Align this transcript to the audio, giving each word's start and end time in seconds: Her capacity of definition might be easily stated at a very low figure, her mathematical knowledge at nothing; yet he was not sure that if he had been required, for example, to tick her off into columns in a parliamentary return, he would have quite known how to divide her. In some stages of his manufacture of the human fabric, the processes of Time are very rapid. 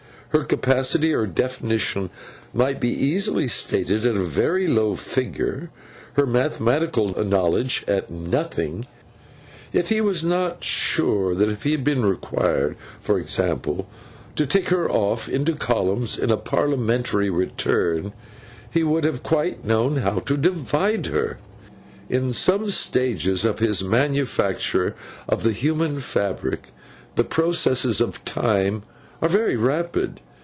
Her 0.33 0.45
capacity 0.45 1.11
of 1.11 1.35
definition 1.35 2.09
might 2.53 2.79
be 2.79 2.87
easily 2.87 3.49
stated 3.49 4.05
at 4.05 4.15
a 4.15 4.23
very 4.23 4.65
low 4.65 4.95
figure, 4.95 5.71
her 6.13 6.25
mathematical 6.25 7.21
knowledge 7.25 7.83
at 7.85 8.09
nothing; 8.09 8.85
yet 9.73 9.89
he 9.89 9.99
was 9.99 10.23
not 10.23 10.63
sure 10.63 11.35
that 11.35 11.49
if 11.49 11.63
he 11.63 11.71
had 11.71 11.83
been 11.83 12.05
required, 12.05 12.77
for 13.01 13.19
example, 13.19 13.89
to 14.37 14.45
tick 14.47 14.69
her 14.69 14.89
off 14.89 15.27
into 15.27 15.51
columns 15.53 16.17
in 16.17 16.31
a 16.31 16.37
parliamentary 16.37 17.29
return, 17.29 18.13
he 18.71 18.83
would 18.85 19.03
have 19.03 19.23
quite 19.23 19.65
known 19.65 19.97
how 19.97 20.19
to 20.19 20.37
divide 20.37 21.07
her. 21.07 21.39
In 22.09 22.31
some 22.31 22.71
stages 22.71 23.43
of 23.43 23.59
his 23.59 23.83
manufacture 23.83 24.95
of 25.27 25.43
the 25.43 25.51
human 25.51 25.99
fabric, 25.99 26.69
the 27.15 27.25
processes 27.25 27.99
of 27.99 28.23
Time 28.23 28.83
are 29.23 29.29
very 29.29 29.55
rapid. 29.55 30.19